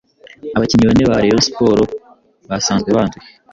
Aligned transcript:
Abakinnyi 0.55 0.85
bane 0.89 1.03
ba 1.09 1.17
Rayon 1.23 1.43
Sports 1.47 1.95
basanzwe 2.49 2.89
banduye 2.95 3.27